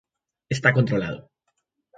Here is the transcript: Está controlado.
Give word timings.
Está 0.55 0.69
controlado. 0.77 1.19